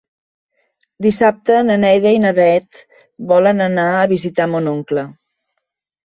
[1.05, 2.79] Dissabte na Neida i na Bet
[3.33, 5.05] volen anar a visitar mon oncle.